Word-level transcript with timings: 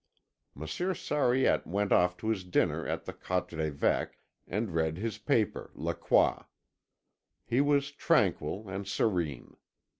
Monsieur 0.55 0.95
Sariette 0.95 1.67
went 1.67 1.91
off 1.91 2.17
to 2.17 2.29
his 2.29 2.43
dinner 2.43 2.87
at 2.87 3.05
the 3.05 3.13
Quatre 3.13 3.57
Évêques, 3.57 4.15
and 4.47 4.73
read 4.73 4.97
his 4.97 5.19
paper 5.19 5.69
La 5.75 5.93
Croix. 5.93 6.43
He 7.45 7.61
was 7.61 7.91
tranquil 7.91 8.67
and 8.67 8.87
serene. 8.87 9.57